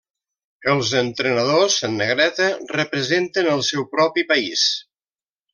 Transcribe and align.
Els 0.71 0.93
entrenadors 1.01 1.75
en 1.89 1.99
negreta 2.01 2.49
representen 2.79 3.53
el 3.55 3.63
seu 3.71 3.89
propi 3.95 4.29
país. 4.33 4.69